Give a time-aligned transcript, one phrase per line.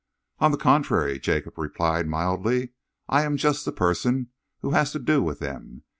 [0.39, 2.69] "On the contrary," Jacob replied mildly,
[3.07, 4.29] "I am just the person
[4.61, 5.83] who has to do with them.